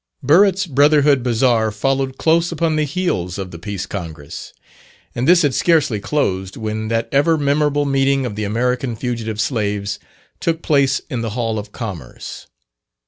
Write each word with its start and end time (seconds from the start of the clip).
Burritt's 0.23 0.65
Brotherhood 0.65 1.21
Bazaar 1.21 1.69
followed 1.71 2.17
close 2.17 2.51
upon 2.51 2.75
the 2.75 2.85
heels 2.85 3.37
of 3.37 3.51
the 3.51 3.59
Peace 3.59 3.85
Congress; 3.85 4.51
and 5.13 5.27
this 5.27 5.43
had 5.43 5.53
scarcely 5.53 5.99
closed, 5.99 6.57
when 6.57 6.87
that 6.87 7.07
ever 7.11 7.37
memorable 7.37 7.85
meeting 7.85 8.25
of 8.25 8.35
the 8.35 8.43
American 8.43 8.95
Fugitive 8.95 9.39
Slaves 9.39 9.99
took 10.39 10.63
place 10.63 11.01
in 11.11 11.21
the 11.21 11.29
Hall 11.37 11.59
of 11.59 11.71
Commerce. 11.71 12.47